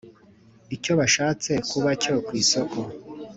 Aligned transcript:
icyo 0.75 0.91
bashatse 0.99 1.51
kubacyo 1.69 2.13
kwisoko. 2.27 2.77